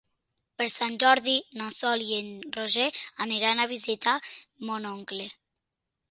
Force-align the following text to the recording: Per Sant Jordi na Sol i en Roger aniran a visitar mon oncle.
Per 0.59 0.65
Sant 0.75 0.93
Jordi 1.01 1.33
na 1.59 1.67
Sol 1.79 2.05
i 2.05 2.15
en 2.19 2.31
Roger 2.55 2.87
aniran 3.25 3.61
a 3.61 3.67
visitar 3.73 4.15
mon 4.71 4.89
oncle. 4.93 5.29